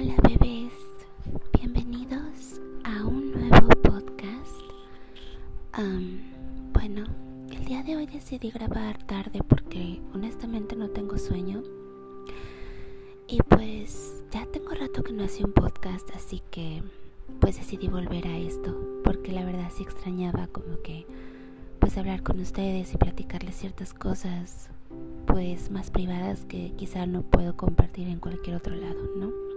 [0.00, 0.72] Hola bebés,
[1.54, 4.62] bienvenidos a un nuevo podcast.
[6.72, 7.04] bueno,
[7.50, 11.64] el día de hoy decidí grabar tarde porque honestamente no tengo sueño.
[13.26, 16.80] Y pues ya tengo rato que no hacía un podcast, así que
[17.40, 21.08] pues decidí volver a esto porque la verdad sí extrañaba como que
[21.80, 24.70] pues hablar con ustedes y platicarles ciertas cosas
[25.26, 29.47] pues más privadas que quizá no puedo compartir en cualquier otro lado, ¿no?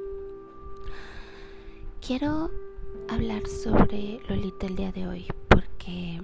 [2.06, 2.50] Quiero
[3.10, 6.20] hablar sobre Lolita el día de hoy porque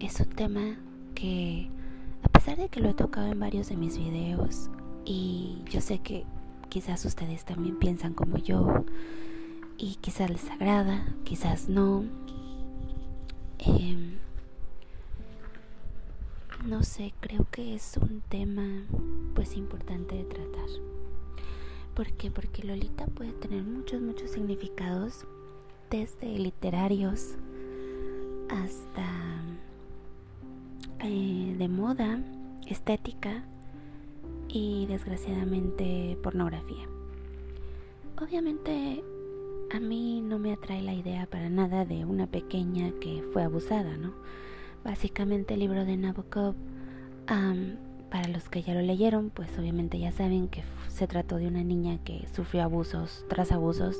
[0.00, 0.78] es un tema
[1.14, 1.68] que
[2.22, 4.70] a pesar de que lo he tocado en varios de mis videos
[5.04, 6.24] y yo sé que
[6.70, 8.86] quizás ustedes también piensan como yo
[9.76, 12.02] y quizás les agrada, quizás no.
[13.58, 14.14] Em,
[16.64, 18.84] no sé, creo que es un tema
[19.34, 20.99] pues importante de tratar.
[22.00, 22.30] ¿Por qué?
[22.30, 25.26] Porque Lolita puede tener muchos, muchos significados,
[25.90, 27.36] desde literarios
[28.48, 29.04] hasta
[31.00, 32.18] eh, de moda,
[32.66, 33.44] estética
[34.48, 36.88] y desgraciadamente pornografía.
[38.18, 39.04] Obviamente
[39.70, 43.98] a mí no me atrae la idea para nada de una pequeña que fue abusada,
[43.98, 44.14] ¿no?
[44.84, 46.54] Básicamente el libro de Nabokov,
[48.10, 51.62] para los que ya lo leyeron, pues obviamente ya saben que se trató de una
[51.62, 53.96] niña que sufrió abusos tras abusos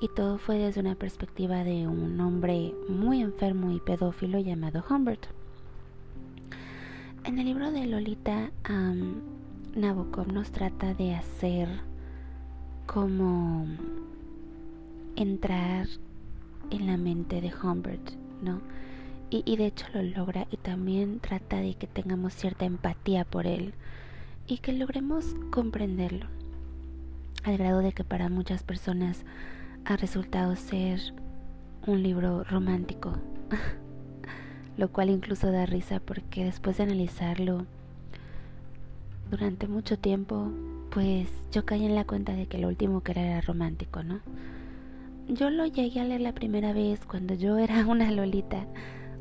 [0.00, 5.26] y todo fue desde una perspectiva de un hombre muy enfermo y pedófilo llamado Humbert.
[7.24, 8.50] En el libro de Lolita,
[9.74, 11.68] Nabokov nos trata de hacer
[12.86, 13.66] como
[15.16, 15.88] entrar
[16.70, 18.60] en la mente de Humbert, ¿no?
[19.28, 23.74] Y, de hecho lo logra y también trata de que tengamos cierta empatía por él
[24.46, 26.26] y que logremos comprenderlo
[27.42, 29.24] al grado de que para muchas personas
[29.84, 31.00] ha resultado ser
[31.86, 33.14] un libro romántico
[34.76, 37.66] lo cual incluso da risa porque después de analizarlo
[39.28, 40.52] durante mucho tiempo
[40.90, 44.20] pues yo caí en la cuenta de que lo último que era era romántico, ¿no?
[45.28, 48.66] Yo lo llegué a leer la primera vez cuando yo era una lolita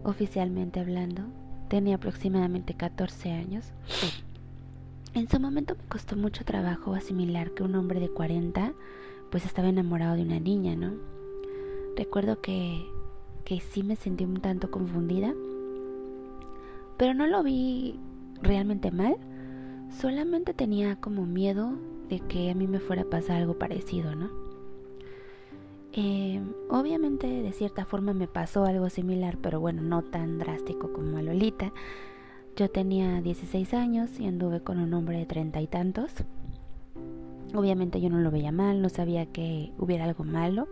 [0.05, 1.23] oficialmente hablando.
[1.67, 3.73] Tenía aproximadamente 14 años.
[5.13, 8.73] En su momento me costó mucho trabajo asimilar que un hombre de 40
[9.31, 10.93] pues estaba enamorado de una niña, ¿no?
[11.97, 12.85] Recuerdo que,
[13.43, 15.33] que sí me sentí un tanto confundida,
[16.97, 17.99] pero no lo vi
[18.41, 19.17] realmente mal,
[19.89, 21.73] solamente tenía como miedo
[22.09, 24.44] de que a mí me fuera a pasar algo parecido, ¿no?
[25.97, 31.17] Eh, obviamente de cierta forma me pasó algo similar, pero bueno, no tan drástico como
[31.17, 31.71] a Lolita.
[32.57, 36.11] Yo tenía 16 años y anduve con un hombre de treinta y tantos.
[37.53, 40.67] Obviamente yo no lo veía mal, no sabía que hubiera algo malo.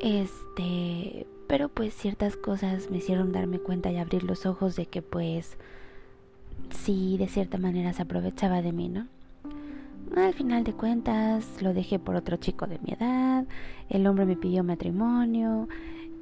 [0.00, 5.02] Este, pero pues ciertas cosas me hicieron darme cuenta y abrir los ojos de que
[5.02, 5.58] pues
[6.70, 9.08] sí de cierta manera se aprovechaba de mí, ¿no?
[10.16, 13.44] Al final de cuentas lo dejé por otro chico de mi edad,
[13.90, 15.68] el hombre me pidió matrimonio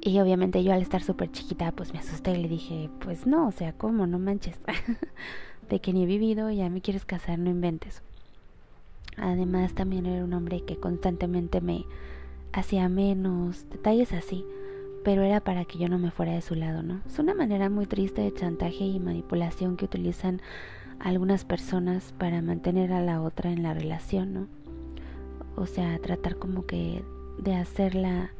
[0.01, 3.47] y obviamente yo al estar súper chiquita pues me asusté y le dije, pues no,
[3.47, 4.05] o sea, ¿cómo?
[4.05, 4.59] No manches,
[5.69, 8.03] de que ni he vivido, ya me quieres casar, no inventes.
[9.15, 11.85] Además también era un hombre que constantemente me
[12.51, 14.43] hacía menos, detalles así,
[15.05, 16.99] pero era para que yo no me fuera de su lado, ¿no?
[17.07, 20.41] Es una manera muy triste de chantaje y manipulación que utilizan
[20.99, 24.47] algunas personas para mantener a la otra en la relación, ¿no?
[25.55, 27.03] O sea, tratar como que
[27.37, 28.31] de hacerla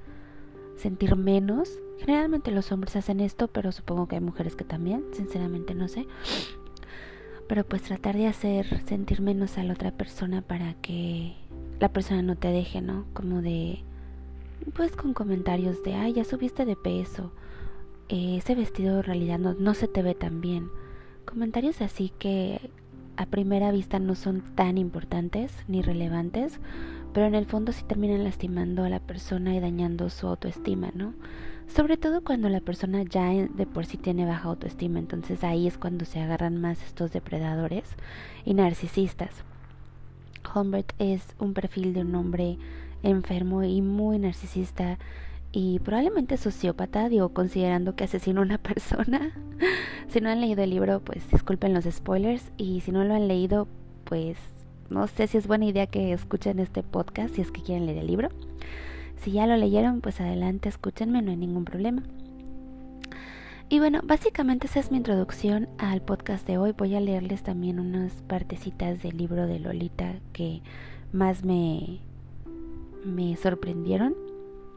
[0.75, 1.79] sentir menos.
[1.99, 6.07] Generalmente los hombres hacen esto, pero supongo que hay mujeres que también, sinceramente no sé.
[7.47, 11.35] Pero pues tratar de hacer sentir menos a la otra persona para que
[11.79, 13.05] la persona no te deje, ¿no?
[13.13, 13.79] Como de,
[14.75, 17.31] pues con comentarios de, ay, ya subiste de peso,
[18.09, 20.69] eh, ese vestido en realidad no, no se te ve tan bien
[21.25, 22.69] Comentarios así que
[23.17, 26.59] a primera vista no son tan importantes ni relevantes,
[27.13, 31.13] pero en el fondo sí terminan lastimando a la persona y dañando su autoestima, ¿no?
[31.67, 35.77] Sobre todo cuando la persona ya de por sí tiene baja autoestima, entonces ahí es
[35.77, 37.85] cuando se agarran más estos depredadores
[38.43, 39.43] y narcisistas.
[40.53, 42.57] Humbert es un perfil de un hombre
[43.01, 44.97] enfermo y muy narcisista
[45.57, 49.31] y probablemente sociópata, digo, considerando que asesinó a una persona.
[50.09, 52.51] si no han leído el libro, pues disculpen los spoilers.
[52.57, 53.69] Y si no lo han leído,
[54.03, 54.37] pues
[54.89, 57.99] no sé si es buena idea que escuchen este podcast si es que quieren leer
[57.99, 58.27] el libro.
[59.15, 62.03] Si ya lo leyeron, pues adelante, escúchenme, no hay ningún problema.
[63.69, 66.73] Y bueno, básicamente esa es mi introducción al podcast de hoy.
[66.73, 70.61] Voy a leerles también unas partecitas del libro de Lolita que
[71.13, 72.01] más me,
[73.05, 74.15] me sorprendieron.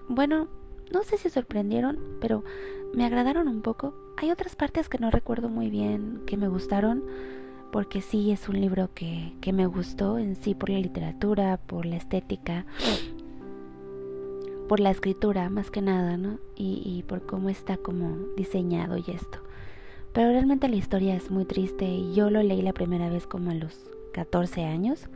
[0.09, 0.47] Bueno,
[0.93, 2.45] no sé si sorprendieron, pero
[2.95, 3.95] me agradaron un poco.
[4.17, 7.05] Hay otras partes que no recuerdo muy bien que me gustaron,
[7.71, 11.87] porque sí es un libro que, que me gustó en sí por la literatura, por
[11.87, 12.67] la estética,
[14.69, 16.39] por la escritura más que nada, ¿no?
[16.57, 19.39] Y, y por cómo está como diseñado y esto.
[20.13, 23.51] Pero realmente la historia es muy triste y yo lo leí la primera vez como
[23.51, 25.09] a los 14 años.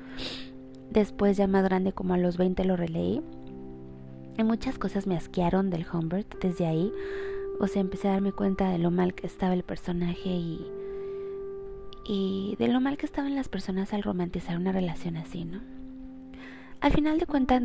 [0.91, 3.23] Después ya más grande como a los 20 lo releí.
[4.39, 6.93] Y muchas cosas me asquearon del Humbert desde ahí.
[7.61, 10.67] O sea, empecé a darme cuenta de lo mal que estaba el personaje y,
[12.05, 15.61] y de lo mal que estaban las personas al romantizar una relación así, ¿no?
[16.81, 17.63] Al final de cuentas,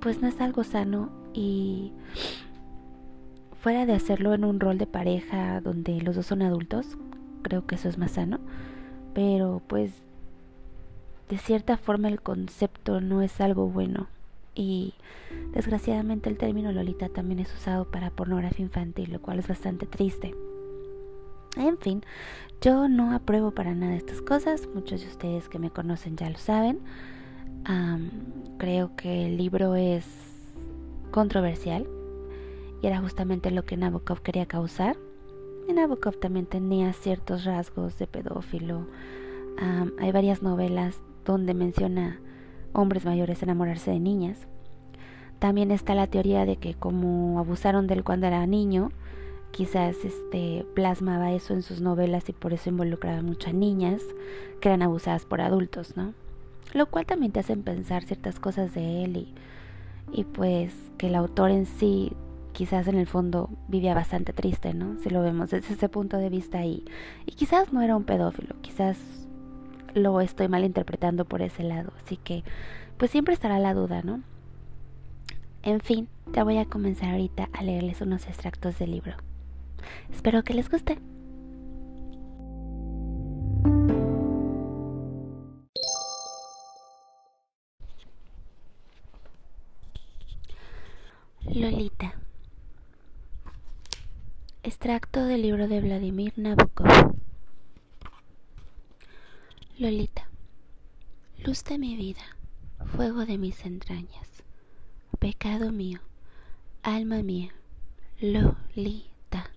[0.00, 1.92] pues no es algo sano y
[3.60, 6.96] fuera de hacerlo en un rol de pareja donde los dos son adultos,
[7.42, 8.40] creo que eso es más sano,
[9.14, 9.92] pero pues
[11.28, 14.08] de cierta forma el concepto no es algo bueno
[14.56, 14.94] y
[15.52, 20.34] desgraciadamente el término Lolita también es usado para pornografía infantil, lo cual es bastante triste.
[21.56, 22.02] En fin,
[22.60, 26.38] yo no apruebo para nada estas cosas, muchos de ustedes que me conocen ya lo
[26.38, 26.80] saben.
[28.58, 30.06] creo que el libro es
[31.10, 31.86] controversial
[32.82, 34.96] y era justamente lo que Nabokov quería causar.
[35.68, 38.86] Y Nabokov también tenía ciertos rasgos de pedófilo.
[39.98, 42.20] hay varias novelas donde menciona
[42.76, 44.46] hombres mayores enamorarse de niñas.
[45.38, 48.90] También está la teoría de que como abusaron de él cuando era niño,
[49.50, 54.02] quizás este plasmaba eso en sus novelas y por eso involucraba mucho a niñas
[54.60, 56.14] que eran abusadas por adultos, ¿no?
[56.72, 59.34] Lo cual también te hacen pensar ciertas cosas de él y,
[60.12, 62.12] y pues que el autor en sí
[62.52, 64.98] quizás en el fondo vivía bastante triste, ¿no?
[65.00, 66.84] Si lo vemos desde ese punto de vista y,
[67.26, 69.25] y quizás no era un pedófilo, quizás
[69.96, 71.92] lo estoy malinterpretando por ese lado.
[72.04, 72.44] Así que,
[72.96, 74.22] pues siempre estará la duda, ¿no?
[75.62, 79.16] En fin, ya voy a comenzar ahorita a leerles unos extractos del libro.
[80.12, 80.98] Espero que les guste.
[91.52, 92.14] Lolita.
[94.62, 97.16] Extracto del libro de Vladimir Nabokov.
[99.78, 100.26] Lolita,
[101.44, 102.22] luz de mi vida,
[102.96, 104.42] fuego de mis entrañas,
[105.18, 106.00] pecado mío,
[106.82, 107.52] alma mía,
[108.18, 109.50] Lolita.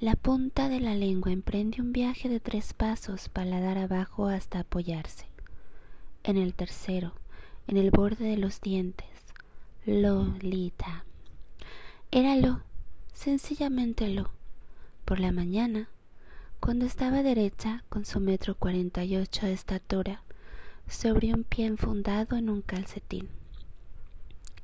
[0.00, 5.26] La punta de la lengua emprende un viaje de tres pasos paladar abajo hasta apoyarse.
[6.24, 7.12] En el tercero,
[7.68, 9.06] en el borde de los dientes,
[9.84, 11.04] Lolita.
[12.10, 12.62] Era lo,
[13.12, 14.28] sencillamente lo.
[15.04, 15.88] Por la mañana,
[16.60, 20.22] cuando estaba derecha con su metro cuarenta y ocho de estatura
[20.88, 23.28] sobre un pie enfundado en un calcetín.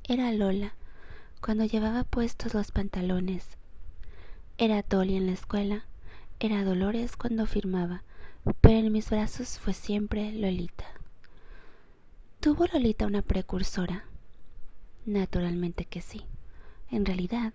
[0.05, 0.75] Era Lola
[1.41, 3.47] cuando llevaba puestos los pantalones.
[4.59, 5.85] Era Dolly en la escuela,
[6.41, 8.03] era Dolores cuando firmaba,
[8.61, 10.87] pero en mis brazos fue siempre Lolita.
[12.41, 14.05] ¿Tuvo Lolita una precursora?
[15.07, 16.23] Naturalmente que sí.
[16.91, 17.53] En realidad,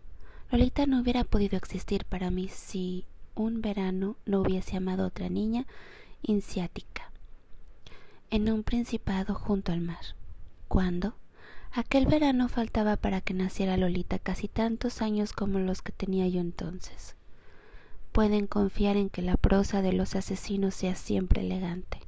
[0.51, 3.05] Lolita no hubiera podido existir para mí si
[3.43, 5.65] un verano no hubiese amado otra niña
[6.21, 7.11] insiática
[8.29, 10.15] en un principado junto al mar.
[10.67, 11.13] Cuando
[11.71, 16.41] aquel verano faltaba para que naciera Lolita casi tantos años como los que tenía yo
[16.41, 17.15] entonces.
[18.11, 21.99] Pueden confiar en que la prosa de los asesinos sea siempre elegante.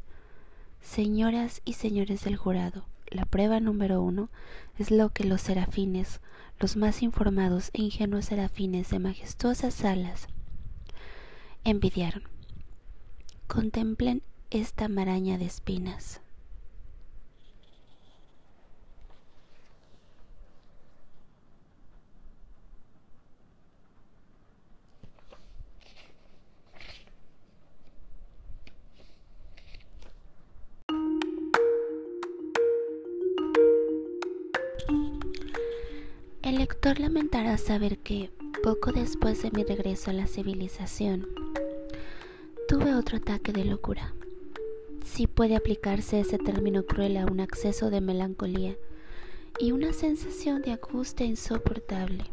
[0.82, 4.30] Señoras y señores del jurado, la prueba número uno
[4.78, 6.20] es lo que los serafines,
[6.60, 10.28] los más informados e ingenuos serafines de majestuosas alas,
[11.64, 12.24] envidiaron.
[13.48, 16.22] Contemplen esta maraña de espinas.
[36.42, 38.32] El lector lamentará saber que,
[38.64, 41.28] poco después de mi regreso a la civilización,
[42.68, 44.14] tuve otro ataque de locura.
[45.06, 48.76] Si puede aplicarse ese término cruel a un acceso de melancolía
[49.60, 52.26] y una sensación de angustia insoportable.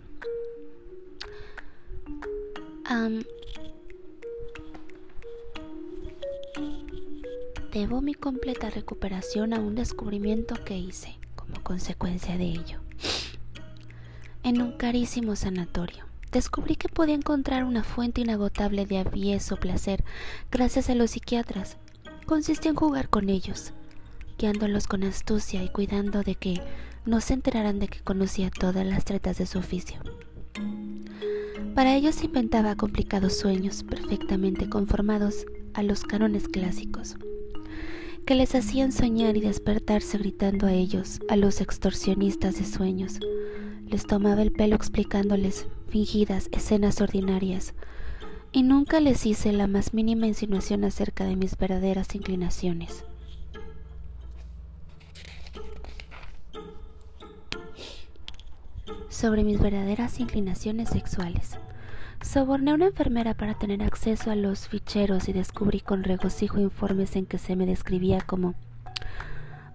[7.72, 12.80] debo mi completa recuperación a un descubrimiento que hice como consecuencia de ello.
[14.42, 16.06] En un carísimo sanatorio
[16.36, 20.04] descubrí que podía encontrar una fuente inagotable de avieso placer
[20.50, 21.78] gracias a los psiquiatras.
[22.26, 23.72] Consistía en jugar con ellos,
[24.38, 26.60] guiándolos con astucia y cuidando de que
[27.06, 29.98] no se enteraran de que conocía todas las tretas de su oficio.
[31.74, 37.16] Para ellos inventaba complicados sueños perfectamente conformados a los cánones clásicos,
[38.26, 43.20] que les hacían soñar y despertarse gritando a ellos, a los extorsionistas de sueños.
[43.86, 47.74] Les tomaba el pelo explicándoles fingidas escenas ordinarias,
[48.52, 53.04] y nunca les hice la más mínima insinuación acerca de mis verdaderas inclinaciones.
[59.08, 61.58] Sobre mis verdaderas inclinaciones sexuales.
[62.22, 67.14] Soborné a una enfermera para tener acceso a los ficheros y descubrí con regocijo informes
[67.16, 68.54] en que se me describía como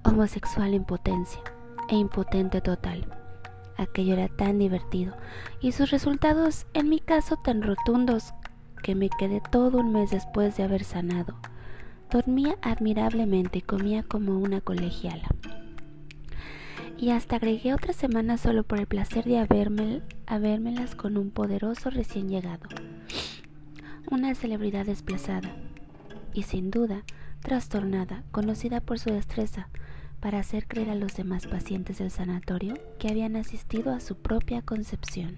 [0.03, 1.41] homosexual en potencia
[1.87, 3.20] e impotente total.
[3.81, 5.17] Aquello era tan divertido
[5.59, 8.35] y sus resultados en mi caso tan rotundos
[8.83, 11.35] que me quedé todo un mes después de haber sanado.
[12.11, 15.27] Dormía admirablemente y comía como una colegiala.
[16.95, 22.29] Y hasta agregué otra semana solo por el placer de habérmelas con un poderoso recién
[22.29, 22.69] llegado.
[24.11, 25.55] Una celebridad desplazada
[26.35, 27.03] y sin duda
[27.39, 29.69] trastornada, conocida por su destreza
[30.21, 34.61] para hacer creer a los demás pacientes del sanatorio que habían asistido a su propia
[34.61, 35.37] concepción.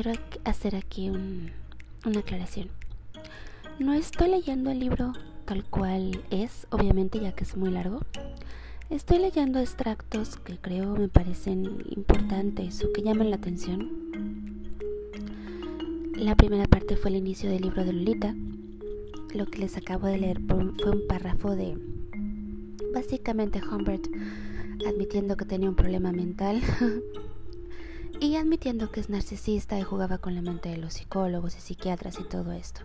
[0.00, 0.12] Quiero
[0.44, 2.68] hacer aquí una aclaración.
[3.80, 5.12] No estoy leyendo el libro
[5.44, 7.98] tal cual es, obviamente ya que es muy largo.
[8.90, 13.90] Estoy leyendo extractos que creo me parecen importantes o que llaman la atención.
[16.14, 18.36] La primera parte fue el inicio del libro de Lolita.
[19.34, 20.58] Lo que les acabo de leer fue
[20.92, 21.76] un párrafo de
[22.94, 24.06] básicamente Humbert
[24.86, 26.62] admitiendo que tenía un problema mental
[28.20, 32.18] y admitiendo que es narcisista y jugaba con la mente de los psicólogos y psiquiatras
[32.18, 32.82] y todo esto.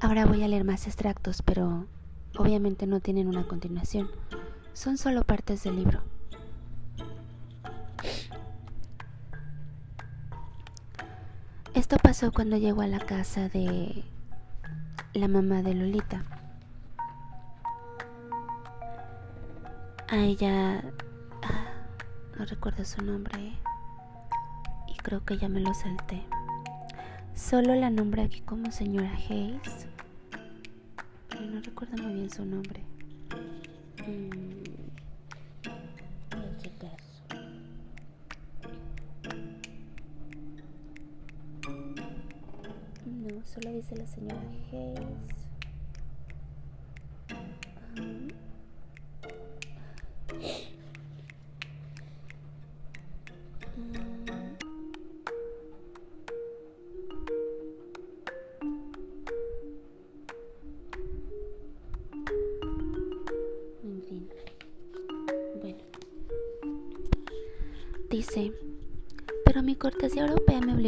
[0.00, 1.86] Ahora voy a leer más extractos, pero
[2.36, 4.10] obviamente no tienen una continuación.
[4.72, 6.02] Son solo partes del libro.
[11.74, 14.04] Esto pasó cuando llegó a la casa de
[15.14, 16.24] la mamá de Lolita.
[20.08, 20.82] a ella
[22.38, 23.54] no recuerdo su nombre
[24.86, 26.22] y creo que ya me lo salté.
[27.34, 29.88] Solo la nombre aquí como señora Hayes
[31.40, 32.84] y no recuerdo muy bien su nombre.
[34.06, 34.58] Mm,
[43.26, 44.40] no solo dice la señora
[44.70, 45.37] Hayes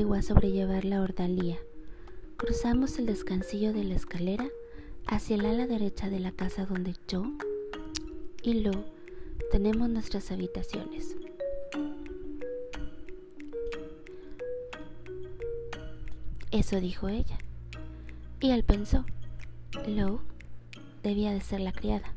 [0.00, 1.58] obligó a sobrellevar la ordalía.
[2.38, 4.48] Cruzamos el descansillo de la escalera
[5.06, 7.24] hacia el ala derecha de la casa donde yo
[8.42, 8.70] y Lo
[9.50, 11.16] tenemos nuestras habitaciones.
[16.50, 17.36] Eso dijo ella.
[18.40, 19.04] Y él pensó,
[19.86, 20.22] Lo
[21.02, 22.14] debía de ser la criada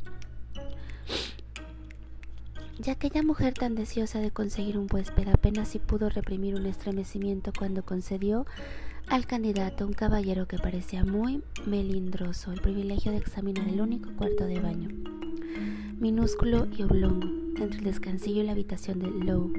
[2.83, 7.53] ya aquella mujer tan deseosa de conseguir un huésped apenas si pudo reprimir un estremecimiento
[7.57, 8.45] cuando concedió
[9.07, 14.45] al candidato, un caballero que parecía muy melindroso, el privilegio de examinar el único cuarto
[14.45, 14.89] de baño,
[15.97, 19.53] minúsculo y oblongo, entre el descansillo y la habitación de Lowe.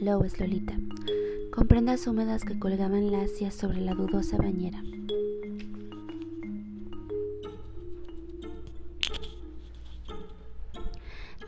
[0.00, 0.74] Lowe es Lolita,
[1.52, 4.82] con prendas húmedas que colgaban lacias sobre la dudosa bañera.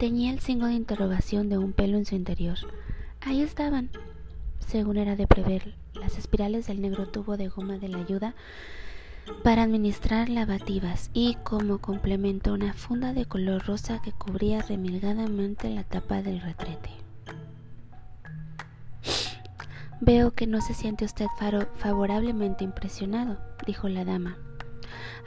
[0.02, 2.59] Tenía el signo de interrogación de un pelo en su interior.
[3.21, 3.88] Ahí estaban,
[4.59, 8.35] según era de prever, las espirales del negro tubo de goma de la ayuda
[9.44, 15.85] para administrar lavativas y como complemento una funda de color rosa que cubría remilgadamente la
[15.85, 16.90] tapa del retrete.
[20.00, 21.26] Veo que no se siente usted
[21.76, 24.37] favorablemente impresionado, dijo la dama,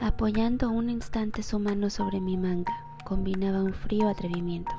[0.00, 2.85] apoyando un instante su mano sobre mi manga.
[3.06, 4.72] Combinaba un frío atrevimiento.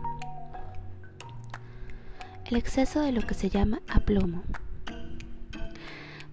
[2.44, 4.44] El exceso de lo que se llama aplomo.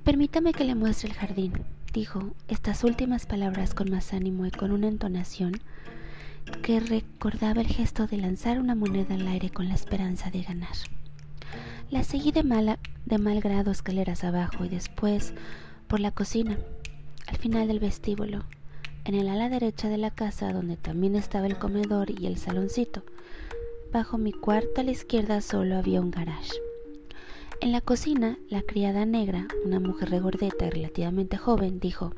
[0.02, 1.52] Permítame que le muestre el jardín,
[1.92, 5.52] dijo estas últimas palabras con más ánimo y con una entonación
[6.64, 10.74] que recordaba el gesto de lanzar una moneda al aire con la esperanza de ganar.
[11.90, 15.32] La seguí de, mala, de mal grado escaleras abajo y después
[15.86, 16.58] por la cocina,
[17.28, 18.42] al final del vestíbulo,
[19.04, 23.02] en el ala derecha de la casa donde también estaba el comedor y el saloncito.
[23.92, 26.52] Bajo mi cuarto a la izquierda solo había un garage.
[27.60, 32.12] En la cocina, la criada negra, una mujer regordeta y relativamente joven, dijo,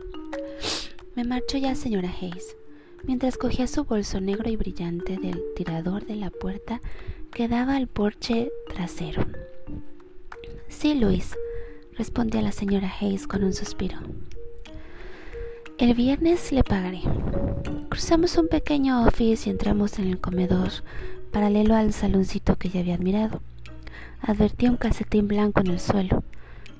[1.14, 2.56] Me marcho ya, señora Hayes,
[3.04, 6.80] mientras cogía su bolso negro y brillante del tirador de la puerta
[7.32, 9.26] que daba al porche trasero.
[10.68, 11.36] Sí, Luis,
[11.96, 13.98] respondió la señora Hayes con un suspiro.
[15.78, 17.00] El viernes le pagaré.
[17.88, 20.70] Cruzamos un pequeño office y entramos en el comedor,
[21.32, 23.40] paralelo al saloncito que ya había admirado.
[24.20, 26.24] Advertí un calcetín blanco en el suelo.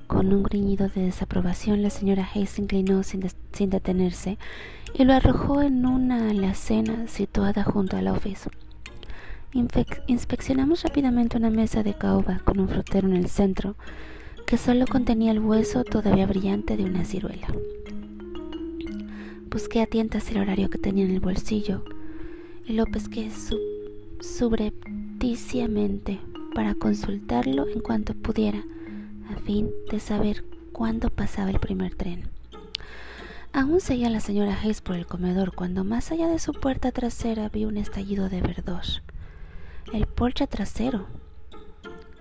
[0.07, 4.37] Con un gruñido de desaprobación, la señora Hayes se inclinó sin, sin detenerse
[4.93, 8.49] y lo arrojó en una alacena situada junto al office
[10.07, 13.75] inspeccionamos rápidamente una mesa de caoba con un frutero en el centro
[14.45, 17.47] que solo contenía el hueso todavía brillante de una ciruela.
[19.49, 21.83] Busqué a tientas el horario que tenía en el bolsillo
[22.65, 23.29] y lo pesqué
[24.19, 26.19] subrepticiamente
[26.53, 28.63] para consultarlo en cuanto pudiera,
[29.29, 32.29] a fin de saber cuándo pasaba el primer tren.
[33.53, 37.49] Aún seguía la señora Hayes por el comedor cuando más allá de su puerta trasera
[37.49, 38.83] vi un estallido de verdor
[39.93, 41.07] el porche trasero.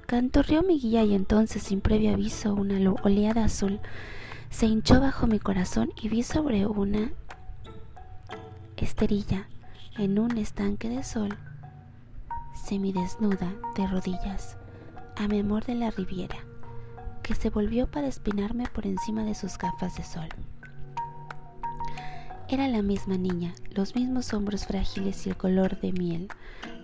[0.07, 3.81] Cantorrió mi guía y entonces, sin previo aviso, una oleada azul
[4.57, 7.13] se hinchó bajo mi corazón y vi sobre una
[8.79, 9.51] esterilla
[9.99, 11.37] en un estanque de sol,
[12.55, 14.57] semidesnuda de rodillas,
[15.17, 16.39] a mi amor de la riviera,
[17.23, 20.29] que se volvió para espinarme por encima de sus gafas de sol.
[22.49, 26.29] Era la misma niña, los mismos hombros frágiles y el color de miel,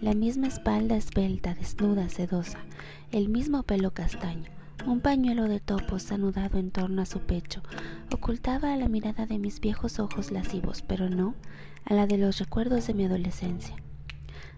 [0.03, 2.59] la misma espalda esbelta, desnuda, sedosa,
[3.13, 4.62] el mismo pelo castaño.
[4.85, 7.63] Un pañuelo de topos anudado en torno a su pecho
[8.13, 11.35] ocultaba a la mirada de mis viejos ojos lascivos, pero no
[11.85, 13.77] a la de los recuerdos de mi adolescencia.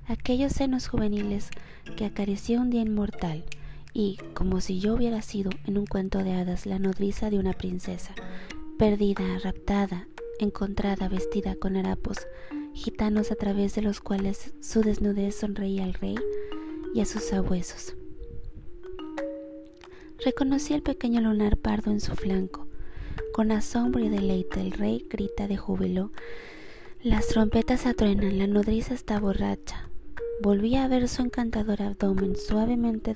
[0.06, 1.50] Aquellos senos juveniles
[1.96, 3.44] que acaricié un día inmortal
[3.92, 7.52] y, como si yo hubiera sido en un cuento de hadas la nodriza de una
[7.52, 8.14] princesa,
[8.78, 10.08] perdida, raptada,
[10.40, 12.26] encontrada vestida con harapos
[12.72, 16.16] gitanos a través de los cuales su desnudez sonreía al rey
[16.94, 17.94] y a sus sabuesos.
[20.22, 22.66] Reconocí el pequeño lunar pardo en su flanco.
[23.32, 26.12] Con asombro y deleite el rey grita de júbilo.
[27.02, 29.88] Las trompetas atruenan, la nodriza está borracha.
[30.42, 33.14] Volví a ver su encantador abdomen suavemente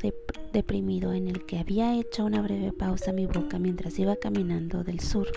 [0.53, 5.01] deprimido en el que había hecho una breve pausa mi boca mientras iba caminando del
[5.01, 5.29] sur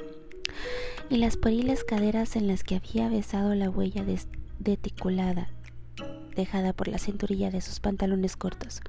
[1.10, 4.06] y las pueriles caderas en las que había besado la huella
[4.60, 5.50] deticulada
[6.36, 8.82] dejada por la cinturilla de sus pantalones cortos.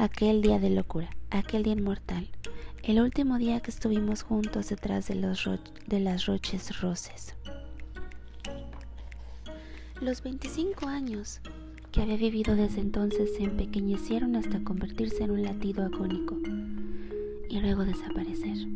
[0.00, 2.28] Aquel día de locura, aquel día inmortal,
[2.84, 5.50] el último día que estuvimos juntos detrás de, los
[5.88, 7.34] de las roches roces.
[10.00, 11.40] Los 25 años
[11.90, 16.36] que había vivido desde entonces se empequeñecieron hasta convertirse en un latido agónico
[17.48, 18.68] y luego desaparecer.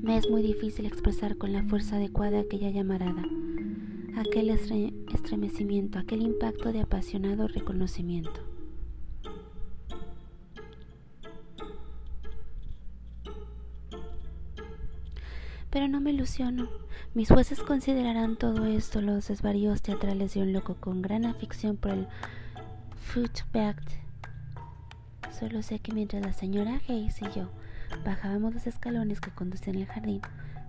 [0.00, 3.26] Me es muy difícil expresar con la fuerza adecuada aquella llamarada,
[4.16, 8.51] aquel estremecimiento, aquel impacto de apasionado reconocimiento.
[15.92, 16.68] No me ilusiono.
[17.14, 21.92] Mis jueces considerarán todo esto los desvaríos teatrales de un loco con gran afición por
[21.92, 22.08] el
[22.96, 23.78] footback.
[25.38, 27.50] Solo sé que mientras la señora Hayes y yo
[28.04, 30.22] Bajábamos los escalones que conducían al jardín,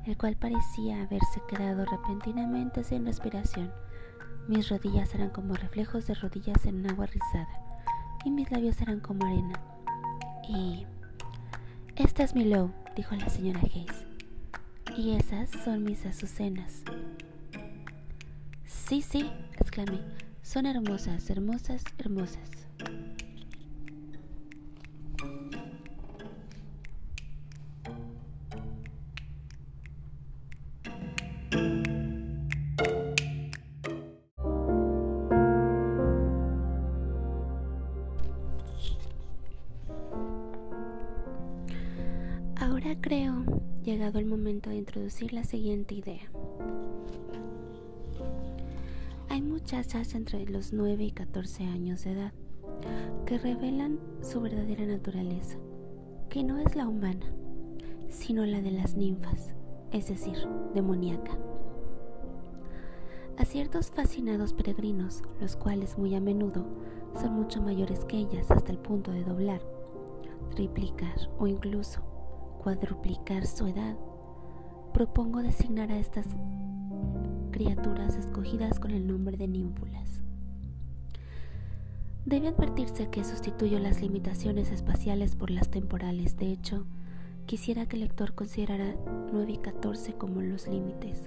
[0.06, 3.72] el cual parecía haberse quedado repentinamente sin respiración.
[4.48, 7.48] Mis rodillas eran como reflejos de rodillas en agua rizada,
[8.26, 9.60] y mis labios eran como arena.
[10.48, 10.86] Y...
[11.96, 14.03] Esta es mi low, dijo la señora Hayes.
[14.96, 16.84] Y esas son mis azucenas.
[18.66, 20.00] Sí, sí, exclamé.
[20.44, 22.50] Son hermosas, hermosas, hermosas.
[45.22, 46.30] La siguiente idea.
[49.30, 52.34] Hay muchachas entre los 9 y 14 años de edad
[53.26, 55.58] que revelan su verdadera naturaleza,
[56.30, 57.26] que no es la humana,
[58.10, 59.54] sino la de las ninfas,
[59.92, 60.38] es decir,
[60.74, 61.38] demoníaca.
[63.38, 66.66] A ciertos fascinados peregrinos, los cuales muy a menudo
[67.22, 69.62] son mucho mayores que ellas hasta el punto de doblar,
[70.56, 72.02] triplicar o incluso
[72.62, 73.96] cuadruplicar su edad,
[74.94, 76.28] propongo designar a estas
[77.52, 80.22] criaturas escogidas con el nombre de ninfulas.
[82.26, 86.38] Debe advertirse que sustituyo las limitaciones espaciales por las temporales.
[86.38, 86.86] De hecho,
[87.48, 88.96] quisiera que el lector considerara
[89.32, 91.24] 9 y 14 como los límites.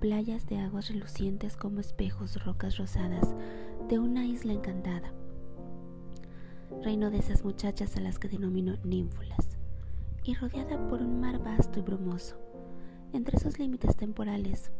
[0.00, 3.34] Playas de aguas relucientes como espejos, rocas rosadas
[3.88, 5.12] de una isla encantada.
[6.82, 9.58] Reino de esas muchachas a las que denomino ninfulas.
[10.22, 12.47] Y rodeada por un mar vasto y brumoso.
[13.12, 14.70] Entre esos límites temporales,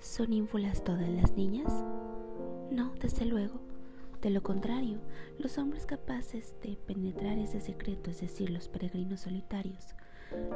[0.00, 1.72] ¿son ínfulas todas las niñas?
[2.70, 3.60] No, desde luego
[4.26, 4.98] de lo contrario,
[5.38, 9.94] los hombres capaces de penetrar ese secreto, es decir, los peregrinos solitarios,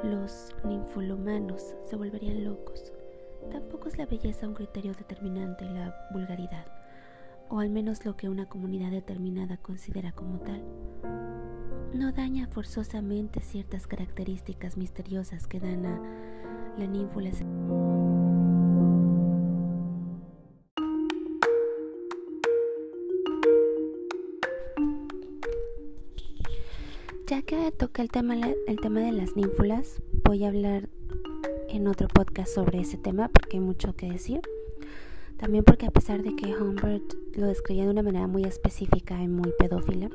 [0.03, 2.93] los ninfolomanos, se volverían locos.
[3.53, 6.67] Tampoco es la belleza un criterio determinante en la vulgaridad,
[7.49, 10.63] o al menos lo que una comunidad determinada considera como tal.
[11.95, 16.01] No daña forzosamente ciertas características misteriosas que dan a
[16.81, 17.31] la ninfula.
[27.27, 28.35] Ya que toca el tema,
[28.67, 30.89] el tema de las ninfulas, voy a hablar
[31.69, 34.41] en otro podcast sobre ese tema porque hay mucho que decir.
[35.37, 39.29] También porque a pesar de que Humbert lo describía de una manera muy específica y
[39.29, 40.11] muy pedófila,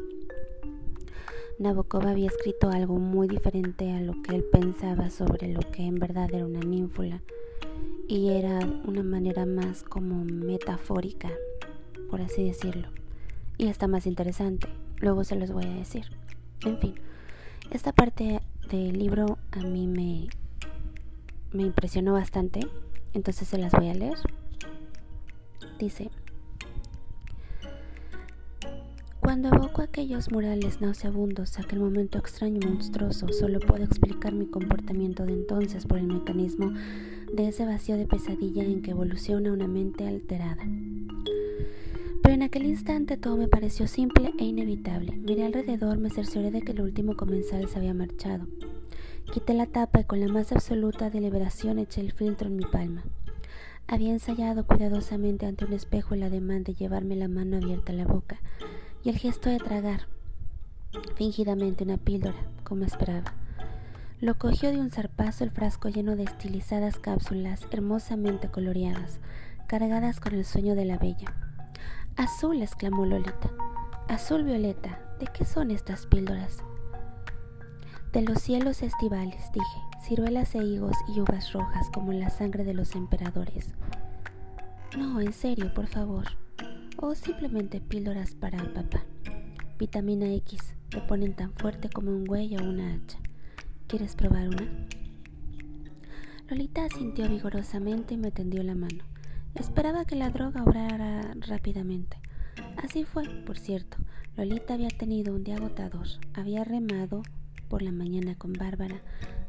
[1.57, 5.95] Nabokov había escrito algo muy diferente a lo que él pensaba sobre lo que en
[5.95, 7.21] verdad era una ninfula
[8.09, 11.31] y era una manera más como metafórica,
[12.09, 12.89] por así decirlo,
[13.57, 14.67] y hasta más interesante.
[14.97, 16.05] Luego se los voy a decir.
[16.65, 16.95] En fin,
[17.71, 20.27] esta parte del libro a mí me,
[21.53, 22.59] me impresionó bastante,
[23.13, 24.17] entonces se las voy a leer.
[25.79, 26.11] Dice,
[29.25, 35.25] cuando evoco aquellos murales nauseabundos, aquel momento extraño y monstruoso, solo puedo explicar mi comportamiento
[35.25, 36.71] de entonces por el mecanismo
[37.33, 40.63] de ese vacío de pesadilla en que evoluciona una mente alterada.
[42.21, 45.13] Pero en aquel instante todo me pareció simple e inevitable.
[45.13, 48.45] Miré alrededor, me cercioré de que el último comensal se había marchado.
[49.33, 53.03] Quité la tapa y con la más absoluta deliberación eché el filtro en mi palma.
[53.87, 58.05] Había ensayado cuidadosamente ante un espejo el ademán de llevarme la mano abierta a la
[58.05, 58.39] boca
[59.05, 60.07] y el gesto de tragar,
[61.15, 63.35] fingidamente una píldora, como esperaba.
[64.19, 69.19] Lo cogió de un zarpazo el frasco lleno de estilizadas cápsulas hermosamente coloreadas,
[69.67, 71.35] cargadas con el sueño de la bella.
[72.15, 73.51] Azul, exclamó Lolita.
[74.07, 76.63] Azul violeta, ¿de qué son estas píldoras?
[78.11, 82.73] De los cielos estivales, dije, ciruelas e higos y uvas rojas como la sangre de
[82.73, 83.67] los emperadores.
[84.97, 86.25] No, en serio, por favor.
[86.97, 89.03] O simplemente píldoras para papá.
[89.77, 93.17] Vitamina X, te ponen tan fuerte como un güey o una hacha.
[93.87, 94.67] ¿Quieres probar una?
[96.49, 99.03] Lolita asintió vigorosamente y me tendió la mano.
[99.55, 102.17] Esperaba que la droga obrara rápidamente.
[102.77, 103.97] Así fue, por cierto.
[104.37, 106.07] Lolita había tenido un día agotador.
[106.33, 107.23] Había remado
[107.67, 109.01] por la mañana con Bárbara,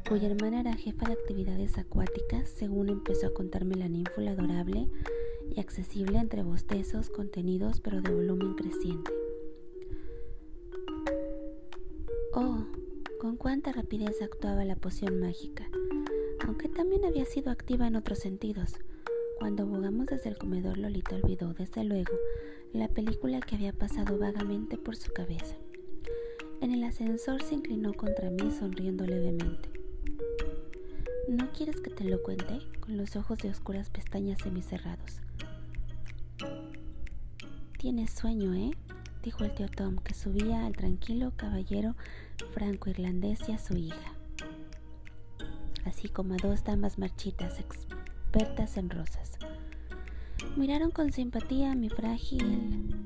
[0.09, 4.89] cuya hermana era jefa de actividades acuáticas, según empezó a contarme la ninfula adorable
[5.55, 9.13] y accesible entre bostezos contenidos pero de volumen creciente.
[12.35, 12.65] Oh,
[13.21, 15.69] con cuánta rapidez actuaba la poción mágica,
[16.47, 18.75] aunque también había sido activa en otros sentidos.
[19.39, 22.13] Cuando bogamos desde el comedor, Lolita olvidó, desde luego,
[22.73, 25.57] la película que había pasado vagamente por su cabeza.
[26.61, 29.76] En el ascensor se inclinó contra mí sonriendo levemente.
[31.29, 32.61] ¿No quieres que te lo cuente?
[32.79, 35.21] Con los ojos de oscuras pestañas semicerrados.
[37.79, 38.71] Tienes sueño, ¿eh?
[39.25, 41.97] dijo el tío Tom, que subía al tranquilo caballero
[42.53, 44.13] franco-irlandés y a su hija,
[45.85, 49.33] así como a dos damas marchitas, expertas en rosas.
[50.57, 53.03] Miraron con simpatía a mi frágil,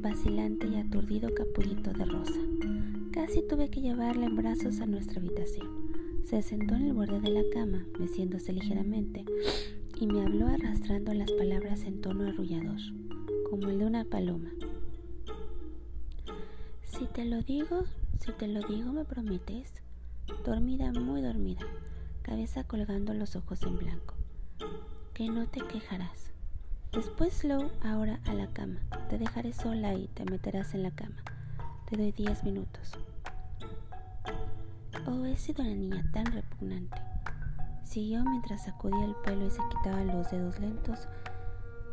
[0.00, 2.40] vacilante y aturdido capullito de rosa.
[3.12, 5.77] Casi tuve que llevarla en brazos a nuestra habitación.
[6.28, 9.24] Se sentó en el borde de la cama, meciéndose ligeramente,
[9.98, 12.76] y me habló arrastrando las palabras en tono arrullador,
[13.48, 14.50] como el de una paloma.
[16.82, 17.84] Si te lo digo,
[18.20, 19.72] si te lo digo, ¿me prometes?
[20.44, 21.64] dormida, muy dormida,
[22.20, 24.14] cabeza colgando los ojos en blanco.
[25.14, 26.30] Que no te quejarás.
[26.92, 28.80] Después, Slow, ahora a la cama.
[29.08, 31.24] Te dejaré sola y te meterás en la cama.
[31.88, 32.98] Te doy diez minutos.
[35.10, 36.98] Oh, he sido una niña tan repugnante.
[37.82, 41.08] Siguió mientras sacudía el pelo y se quitaba los dedos lentos,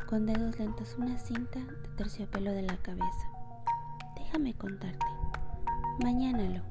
[0.06, 3.26] con dedos lentos una cinta de terciopelo de la cabeza.
[4.16, 5.06] Déjame contarte.
[6.02, 6.62] Mañana lo.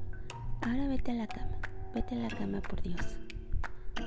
[0.62, 1.56] Ahora vete a la cama.
[1.92, 3.16] Vete a la cama, por Dios.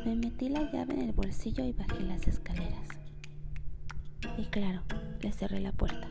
[0.05, 2.87] Me metí la llave en el bolsillo y bajé las escaleras.
[4.37, 4.83] Y claro,
[5.19, 6.07] le cerré la puerta.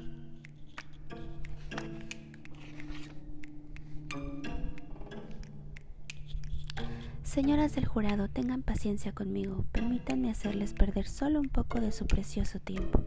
[7.41, 12.59] Señoras del jurado, tengan paciencia conmigo, permítanme hacerles perder solo un poco de su precioso
[12.59, 13.05] tiempo.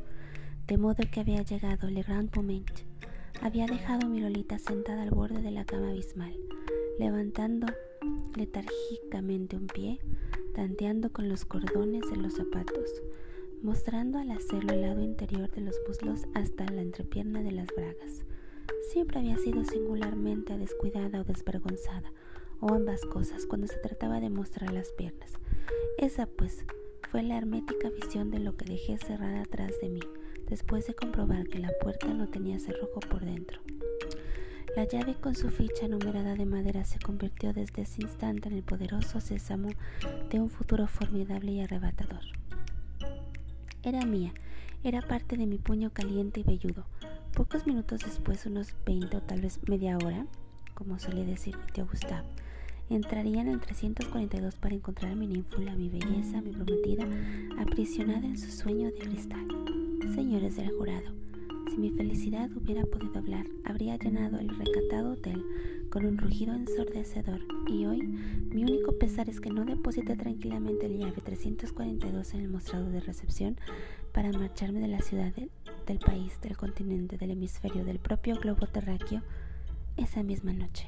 [0.67, 2.71] De modo que había llegado le grand moment.
[3.41, 6.33] Había dejado a mi Lolita sentada al borde de la cama abismal,
[6.97, 7.67] levantando
[8.37, 9.99] letárgicamente un pie,
[10.55, 13.03] tanteando con los cordones de los zapatos,
[13.61, 18.23] mostrando al hacerlo el lado interior de los muslos hasta la entrepierna de las bragas.
[18.93, 22.13] Siempre había sido singularmente descuidada o desvergonzada,
[22.61, 25.33] o ambas cosas cuando se trataba de mostrar las piernas.
[25.97, 26.63] Esa, pues,
[27.09, 29.99] fue la hermética visión de lo que dejé cerrada atrás de mí,
[30.47, 33.59] después de comprobar que la puerta no tenía cerrojo por dentro.
[34.75, 38.63] La llave con su ficha numerada de madera se convirtió desde ese instante en el
[38.63, 39.67] poderoso sésamo
[40.29, 42.21] de un futuro formidable y arrebatador.
[43.83, 44.33] Era mía,
[44.83, 46.85] era parte de mi puño caliente y velludo.
[47.33, 50.25] Pocos minutos después, unos veinte o tal vez media hora,
[50.73, 52.27] como solía decir mi tío Gustavo,
[52.95, 57.07] entrarían en el 342 para encontrar a mi ninfula, mi belleza, mi prometida,
[57.57, 59.47] aprisionada en su sueño de cristal.
[60.13, 61.11] Señores del jurado,
[61.69, 65.43] si mi felicidad hubiera podido hablar, habría llenado el recatado hotel
[65.89, 70.97] con un rugido ensordecedor y hoy mi único pesar es que no deposité tranquilamente el
[70.97, 73.57] llave 342 en el mostrado de recepción
[74.11, 79.21] para marcharme de la ciudad, del país, del continente, del hemisferio, del propio globo terráqueo
[79.97, 80.87] esa misma noche.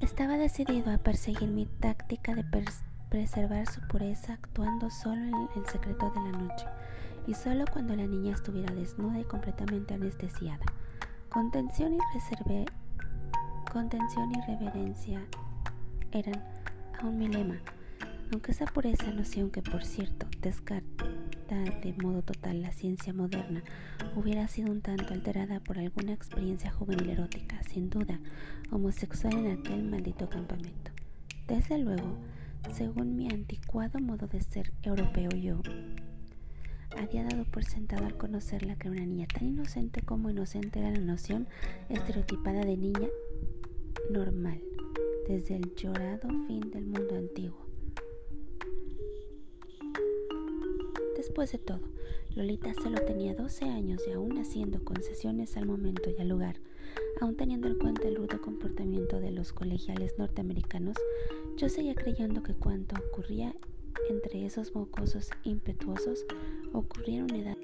[0.00, 2.44] Estaba decidido a perseguir mi táctica de
[3.08, 6.66] preservar su pureza actuando solo en el secreto de la noche
[7.26, 10.64] y solo cuando la niña estuviera desnuda y completamente anestesiada.
[11.30, 12.66] Contención y reserve,
[13.72, 15.20] contención y reverencia
[16.10, 16.44] eran
[17.00, 17.56] aún mi lema,
[18.32, 21.06] aunque esa pureza noción que por cierto descarta
[21.82, 23.62] de modo total la ciencia moderna
[24.16, 28.18] hubiera sido un tanto alterada por alguna experiencia juvenil erótica, sin duda,
[28.70, 30.90] homosexual en aquel maldito campamento.
[31.46, 32.16] Desde luego,
[32.72, 35.60] según mi anticuado modo de ser europeo yo,
[36.96, 41.00] había dado por sentado al conocerla que una niña tan inocente como inocente era la
[41.00, 41.46] noción
[41.88, 43.08] estereotipada de niña
[44.10, 44.60] normal,
[45.28, 47.61] desde el llorado fin del mundo antiguo.
[51.32, 51.80] Después de todo,
[52.36, 56.56] Lolita solo tenía 12 años y aún haciendo concesiones al momento y al lugar,
[57.22, 60.94] aún teniendo en cuenta el rudo comportamiento de los colegiales norteamericanos,
[61.56, 63.56] yo seguía creyendo que cuanto ocurría
[64.10, 66.26] entre esos mocosos impetuosos
[66.74, 67.56] ocurría en una edad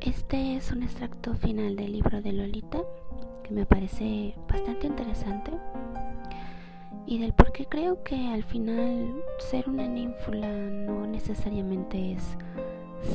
[0.00, 2.82] Este es un extracto final del libro de Lolita
[3.50, 5.52] me parece bastante interesante
[7.06, 12.36] y del por qué creo que al final ser una ninfula no necesariamente es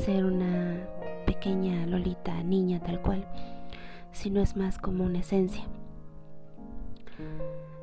[0.03, 0.87] ser una
[1.27, 3.27] pequeña lolita, niña tal cual,
[4.11, 5.63] sino es más como una esencia.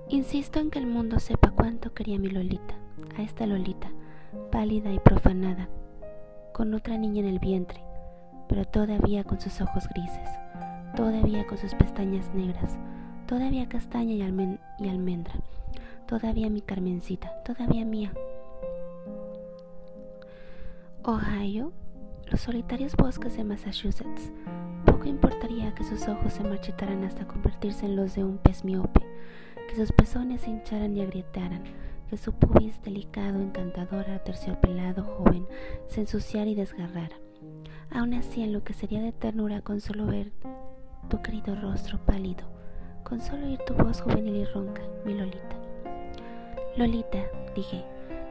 [0.08, 2.74] Insisto en que el mundo sepa cuánto quería mi lolita,
[3.16, 3.92] a esta lolita,
[4.50, 5.68] pálida y profanada,
[6.52, 7.80] con otra niña en el vientre,
[8.48, 10.28] pero todavía con sus ojos grises
[10.96, 12.76] todavía con sus pestañas negras,
[13.26, 14.22] todavía castaña y,
[14.88, 15.34] almendra,
[16.06, 18.12] todavía mi Carmencita, todavía mía.
[21.02, 21.72] Ohio,
[22.26, 24.30] los solitarios bosques de Massachusetts.
[24.84, 29.06] Poco importaría que sus ojos se marchitaran hasta convertirse en los de un pez miope,
[29.68, 31.62] que sus pezones se hincharan y agrietaran,
[32.08, 35.46] que su pubis delicado, encantador, terciopelado, joven,
[35.86, 37.16] se ensuciara y desgarrara.
[37.90, 40.32] Aún así enloquecería de ternura con solo ver
[41.10, 42.44] tu querido rostro pálido,
[43.02, 45.56] con solo oír tu voz juvenil y ronca, mi Lolita.
[46.76, 47.18] Lolita,
[47.54, 47.84] dije,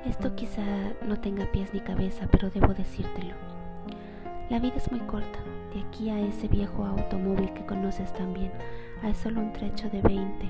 [0.05, 0.63] esto quizá
[1.05, 3.35] no tenga pies ni cabeza, pero debo decírtelo.
[4.49, 5.39] La vida es muy corta.
[5.73, 8.51] De aquí a ese viejo automóvil que conoces también
[9.03, 10.49] hay solo un trecho de 20,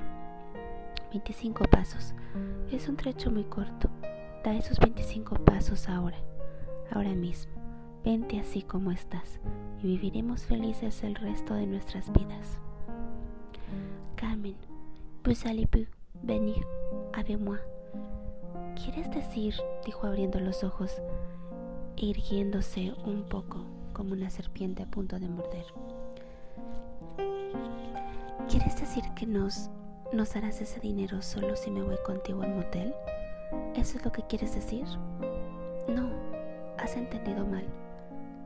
[1.12, 2.14] 25 pasos.
[2.72, 3.90] Es un trecho muy corto.
[4.44, 6.18] Da esos 25 pasos ahora,
[6.92, 7.59] ahora mismo.
[8.04, 9.40] Vente así como estás
[9.82, 12.58] y viviremos felices el resto de nuestras vidas.
[14.16, 14.56] Carmen,
[15.24, 15.88] vous allez-vous
[16.24, 16.66] venir
[17.14, 17.58] avec moi?
[18.76, 19.56] ¿Quieres decir?
[19.86, 21.02] dijo abriendo los ojos
[21.98, 25.66] e irguiéndose un poco como una serpiente a punto de morder.
[28.48, 29.70] ¿Quieres decir que nos,
[30.14, 32.94] nos harás ese dinero solo si me voy contigo al motel?
[33.76, 34.86] ¿Eso es lo que quieres decir?
[35.88, 36.10] No,
[36.78, 37.66] has entendido mal.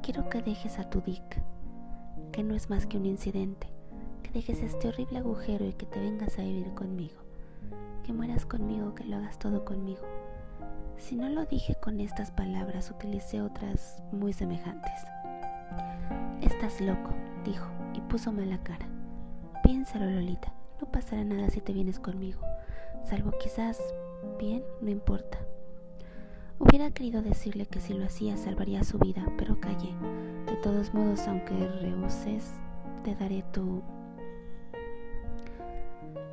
[0.04, 1.42] Quiero que dejes a tu Dick,
[2.34, 3.70] que no es más que un incidente,
[4.22, 7.22] que dejes este horrible agujero y que te vengas a vivir conmigo,
[8.04, 10.02] que mueras conmigo, que lo hagas todo conmigo.
[10.98, 14.92] Si no lo dije con estas palabras, utilicé otras muy semejantes.
[16.42, 17.12] Estás loco,
[17.46, 18.86] dijo, y puso mala cara.
[19.63, 22.42] Piénsalo, Lolita, no pasará nada si te vienes conmigo,
[23.06, 23.80] salvo quizás,
[24.38, 25.39] bien, no importa.
[26.65, 29.93] Hubiera querido decirle que si lo hacía salvaría su vida, pero callé.
[30.45, 32.54] De todos modos, aunque rehuses,
[33.04, 33.84] te daré tu...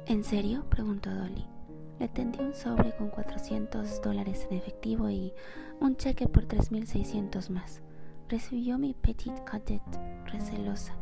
[0.07, 0.65] ¿En serio?
[0.71, 1.47] preguntó Dolly.
[1.99, 5.33] Le tendí un sobre con 400 dólares en efectivo y
[5.81, 7.83] un cheque por 3.600 más.
[8.29, 9.83] Recibió mi petit cadet
[10.27, 10.95] recelosa.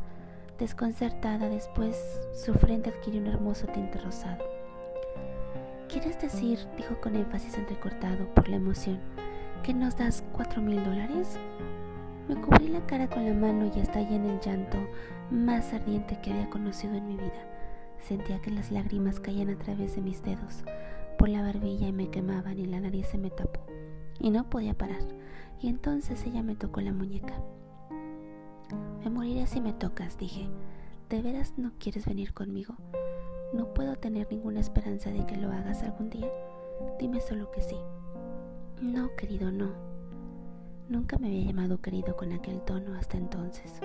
[0.57, 4.43] Desconcertada después, su frente adquirió un hermoso tinte rosado.
[5.89, 8.99] ¿Quieres decir, dijo con énfasis entrecortado por la emoción,
[9.63, 11.39] que nos das cuatro mil dólares?
[12.27, 14.77] Me cubrí la cara con la mano y estallé en el llanto
[15.31, 17.43] más ardiente que había conocido en mi vida.
[17.97, 20.63] Sentía que las lágrimas caían a través de mis dedos
[21.17, 23.65] por la barbilla y me quemaban y la nariz se me tapó.
[24.19, 25.01] Y no podía parar.
[25.59, 27.33] Y entonces ella me tocó la muñeca.
[29.03, 30.47] Me moriré si me tocas, dije.
[31.09, 32.75] ¿De veras no quieres venir conmigo?
[33.53, 36.31] No puedo tener ninguna esperanza de que lo hagas algún día.
[36.99, 37.77] Dime solo que sí.
[38.81, 39.71] No, querido, no.
[40.87, 43.79] Nunca me había llamado querido con aquel tono hasta entonces.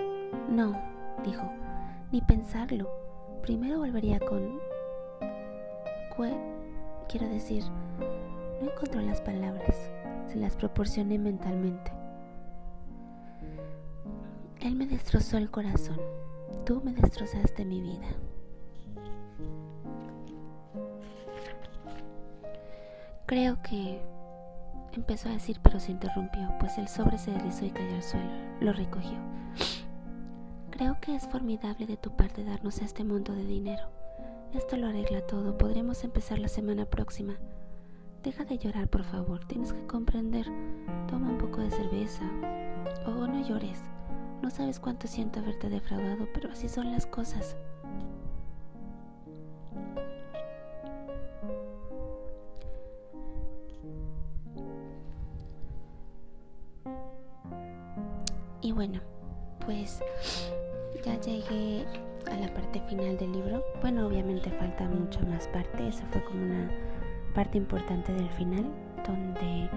[0.49, 0.79] No,
[1.25, 1.43] dijo,
[2.13, 2.91] ni pensarlo.
[3.43, 4.59] Primero volvería con...
[7.09, 7.63] Quiero decir,
[8.61, 9.77] no encontró las palabras,
[10.27, 11.93] se las proporcioné mentalmente.
[14.61, 16.01] Él me destrozó el corazón,
[16.65, 18.09] tú me destrozaste mi vida.
[23.27, 24.03] Creo que
[24.93, 28.31] empezó a decir, pero se interrumpió, pues el sobre se deslizó y cayó al suelo.
[28.61, 29.19] Lo recogió.
[30.71, 33.89] Creo que es formidable de tu parte darnos este monto de dinero.
[34.53, 35.57] Esto lo arregla todo.
[35.57, 37.35] Podremos empezar la semana próxima.
[38.23, 39.45] Deja de llorar, por favor.
[39.47, 40.47] Tienes que comprender.
[41.09, 42.25] Toma un poco de cerveza.
[43.07, 43.81] Oh, no llores.
[44.43, 47.57] No sabes cuánto siento haberte defraudado, pero así son las cosas.
[65.65, 65.89] Parte.
[65.89, 66.71] Esa fue como una
[67.35, 68.65] parte importante del final,
[69.07, 69.69] donde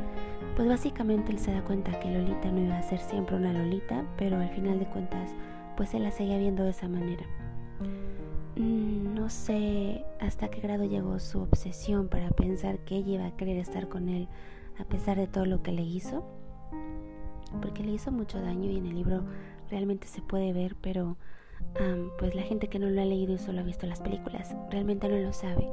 [0.55, 4.05] pues básicamente él se da cuenta que Lolita no iba a ser siempre una Lolita,
[4.17, 5.31] pero al final de cuentas
[5.75, 7.25] pues él la seguía viendo de esa manera.
[8.55, 13.35] Mm, no sé hasta qué grado llegó su obsesión para pensar que ella iba a
[13.35, 14.27] querer estar con él
[14.79, 16.25] a pesar de todo lo que le hizo
[17.61, 19.23] porque le hizo mucho daño y en el libro
[19.69, 21.17] realmente se puede ver, pero
[22.17, 25.07] pues la gente que no lo ha leído y solo ha visto las películas realmente
[25.09, 25.69] no lo sabe.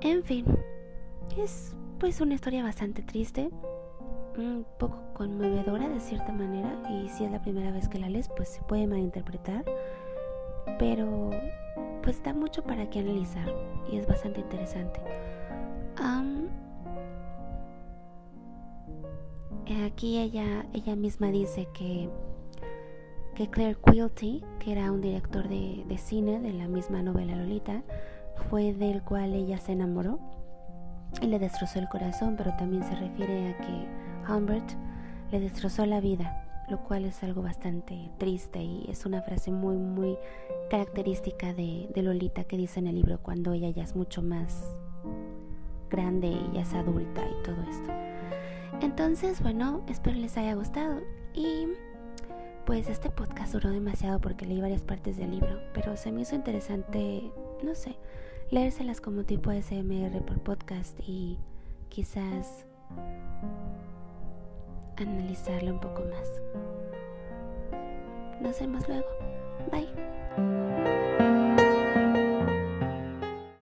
[0.00, 0.44] En fin,
[1.36, 3.50] es pues una historia bastante triste,
[4.36, 8.28] un poco conmovedora de cierta manera y si es la primera vez que la lees
[8.28, 9.64] pues se puede malinterpretar,
[10.78, 11.30] pero
[12.02, 13.52] pues da mucho para que analizar
[13.90, 15.00] y es bastante interesante.
[19.96, 22.10] Aquí ella, ella misma dice que,
[23.36, 27.82] que Claire Quilty, que era un director de, cine de la misma novela Lolita,
[28.48, 30.18] fue del cual ella se enamoró
[31.20, 34.66] y le destrozó el corazón, pero también se refiere a que Humbert
[35.30, 39.76] le destrozó la vida, lo cual es algo bastante triste y es una frase muy,
[39.76, 40.16] muy
[40.70, 44.64] característica de, de Lolita que dice en el libro cuando ella ya es mucho más
[45.90, 47.92] grande y ya es adulta y todo esto.
[48.80, 51.00] Entonces, bueno, espero les haya gustado.
[51.34, 51.66] Y
[52.66, 56.34] pues este podcast duró demasiado porque leí varias partes del libro, pero se me hizo
[56.34, 57.30] interesante,
[57.62, 57.96] no sé,
[58.50, 61.38] leérselas como tipo SMR por podcast y
[61.88, 62.66] quizás
[64.96, 66.42] analizarlo un poco más.
[68.42, 69.06] Nos vemos luego.
[69.70, 71.05] Bye.